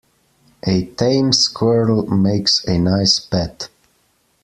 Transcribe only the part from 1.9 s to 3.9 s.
makes a nice pet.